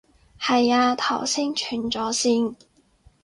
[0.39, 2.55] 係啊，頭先斷咗線